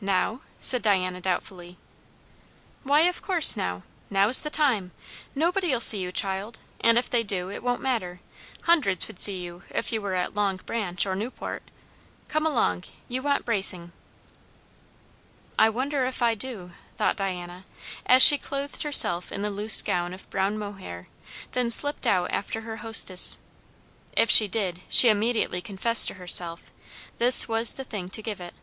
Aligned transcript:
"Now?" 0.00 0.42
said 0.60 0.80
Diana 0.80 1.20
doubtfully. 1.20 1.76
"Why, 2.84 3.00
of 3.00 3.20
course 3.20 3.56
now! 3.56 3.82
Now's 4.10 4.42
the 4.42 4.48
time. 4.48 4.92
Nobody'll 5.34 5.80
see 5.80 5.98
you, 5.98 6.12
child; 6.12 6.60
and 6.80 6.96
if 6.96 7.10
they 7.10 7.24
do, 7.24 7.50
it 7.50 7.64
won't 7.64 7.82
matter. 7.82 8.20
Hundreds 8.62 9.08
would 9.08 9.18
see 9.18 9.40
you 9.42 9.64
if 9.70 9.92
you 9.92 10.00
were 10.00 10.14
at 10.14 10.34
Long 10.36 10.58
Branch 10.66 11.04
or 11.04 11.16
Newport. 11.16 11.64
Come 12.28 12.46
along; 12.46 12.84
you 13.08 13.22
want 13.22 13.44
bracing." 13.44 13.90
I 15.58 15.68
wonder 15.68 16.06
if 16.06 16.22
I 16.22 16.36
do, 16.36 16.70
thought 16.96 17.16
Diana, 17.16 17.64
as 18.06 18.22
she 18.22 18.38
clothed 18.38 18.84
herself 18.84 19.32
in 19.32 19.42
the 19.42 19.50
loose 19.50 19.82
gown 19.82 20.14
of 20.14 20.30
brown 20.30 20.56
mohair; 20.56 21.08
then 21.50 21.70
slipped 21.70 22.06
out 22.06 22.30
after 22.30 22.60
her 22.60 22.76
hostess. 22.76 23.40
If 24.16 24.30
she 24.30 24.46
did, 24.46 24.82
she 24.88 25.08
immediately 25.08 25.60
confessed 25.60 26.06
to 26.06 26.14
herself, 26.14 26.70
this 27.18 27.48
was 27.48 27.72
the 27.72 27.82
thing 27.82 28.08
to 28.10 28.22
give 28.22 28.40
it. 28.40 28.54